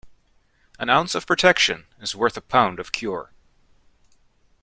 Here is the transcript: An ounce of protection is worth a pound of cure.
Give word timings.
An 0.79 0.89
ounce 0.89 1.13
of 1.13 1.27
protection 1.27 1.85
is 1.99 2.15
worth 2.15 2.35
a 2.35 2.41
pound 2.41 2.79
of 2.79 2.91
cure. 2.91 3.31